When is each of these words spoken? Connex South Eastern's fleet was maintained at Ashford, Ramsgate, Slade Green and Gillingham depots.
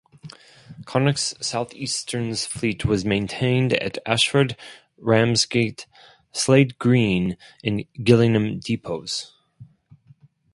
Connex 0.85 1.43
South 1.43 1.75
Eastern's 1.75 2.43
fleet 2.43 2.83
was 2.85 3.05
maintained 3.05 3.73
at 3.73 3.99
Ashford, 4.03 4.57
Ramsgate, 4.97 5.85
Slade 6.31 6.79
Green 6.79 7.37
and 7.63 7.85
Gillingham 8.03 8.57
depots. 8.57 9.33